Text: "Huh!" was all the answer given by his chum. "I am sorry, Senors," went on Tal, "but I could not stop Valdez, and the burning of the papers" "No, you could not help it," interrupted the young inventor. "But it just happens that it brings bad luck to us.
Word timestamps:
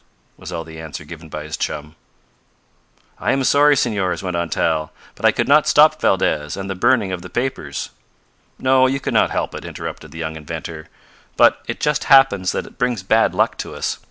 "Huh!" 0.01 0.05
was 0.37 0.51
all 0.51 0.63
the 0.63 0.79
answer 0.79 1.03
given 1.03 1.29
by 1.29 1.43
his 1.43 1.55
chum. 1.55 1.95
"I 3.19 3.33
am 3.33 3.43
sorry, 3.43 3.75
Senors," 3.77 4.23
went 4.23 4.35
on 4.35 4.49
Tal, 4.49 4.91
"but 5.13 5.25
I 5.27 5.31
could 5.31 5.47
not 5.47 5.67
stop 5.67 6.01
Valdez, 6.01 6.57
and 6.57 6.67
the 6.67 6.73
burning 6.73 7.11
of 7.11 7.21
the 7.21 7.29
papers" 7.29 7.91
"No, 8.57 8.87
you 8.87 8.99
could 8.99 9.13
not 9.13 9.29
help 9.29 9.53
it," 9.53 9.63
interrupted 9.63 10.09
the 10.09 10.17
young 10.17 10.35
inventor. 10.37 10.87
"But 11.37 11.61
it 11.67 11.79
just 11.79 12.05
happens 12.05 12.51
that 12.51 12.65
it 12.65 12.79
brings 12.79 13.03
bad 13.03 13.35
luck 13.35 13.59
to 13.59 13.75
us. 13.75 13.99